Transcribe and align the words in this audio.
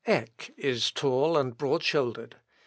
]"Eck 0.17 0.49
is 0.57 0.89
tall 0.89 1.37
and 1.37 1.55
broad 1.55 1.83
shouldered. 1.83 2.37